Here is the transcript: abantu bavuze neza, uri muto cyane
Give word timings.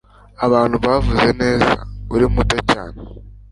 abantu 0.45 0.75
bavuze 0.85 1.27
neza, 1.41 1.71
uri 2.13 2.25
muto 2.33 2.57
cyane 2.71 2.99